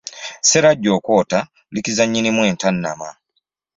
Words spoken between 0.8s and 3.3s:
okwoota likiza nyinni mu entamatama.